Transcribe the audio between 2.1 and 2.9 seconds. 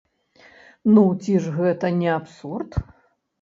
абсурд?!